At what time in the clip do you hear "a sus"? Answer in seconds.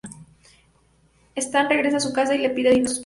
2.85-2.97